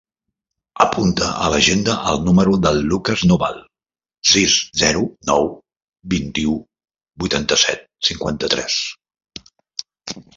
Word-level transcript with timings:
Apunta 0.83 1.25
a 1.47 1.49
l'agenda 1.55 1.95
el 2.11 2.23
número 2.29 2.55
del 2.67 2.79
Lukas 2.93 3.25
Noval: 3.31 3.59
sis, 4.29 4.55
zero, 4.83 5.03
nou, 5.31 5.45
vint-i-u, 6.15 6.55
vuitanta-set, 7.25 7.85
cinquanta-tres. 8.09 8.79